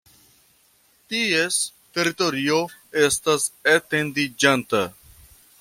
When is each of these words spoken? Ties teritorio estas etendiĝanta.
Ties 1.13 1.59
teritorio 1.99 2.59
estas 3.05 3.49
etendiĝanta. 3.77 4.87